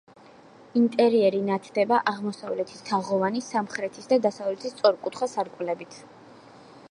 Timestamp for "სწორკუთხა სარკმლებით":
4.79-6.01